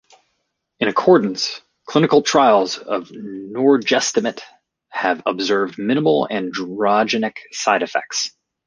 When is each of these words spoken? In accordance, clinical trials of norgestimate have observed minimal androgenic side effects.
In 0.79 0.87
accordance, 0.87 1.61
clinical 1.85 2.23
trials 2.23 2.79
of 2.79 3.09
norgestimate 3.11 4.41
have 4.89 5.21
observed 5.27 5.77
minimal 5.77 6.27
androgenic 6.31 7.33
side 7.51 7.83
effects. 7.83 8.31